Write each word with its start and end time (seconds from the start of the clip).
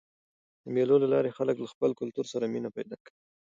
د 0.63 0.65
مېلو 0.75 0.95
له 1.03 1.07
لاري 1.13 1.31
خلک 1.37 1.55
له 1.59 1.67
خپل 1.73 1.91
کلتور 1.99 2.25
سره 2.33 2.51
مینه 2.53 2.69
پیدا 2.77 2.95
کوي. 3.05 3.17